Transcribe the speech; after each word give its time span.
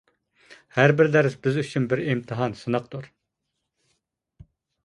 ھەربىر 0.77 1.09
دەرس 1.15 1.35
بىز 1.47 1.59
ئۈچۈن 1.63 1.85
بىر 1.91 2.01
ئىمتىھان، 2.05 2.57
سىناقتۇر. 2.63 3.11